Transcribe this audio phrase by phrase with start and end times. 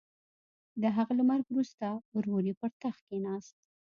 [0.81, 3.55] د هغه له مرګ وروسته ورور یې پر تخت کېناست.